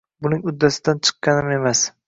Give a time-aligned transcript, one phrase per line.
[0.27, 1.89] Buning uddasidan chiqqanim emas.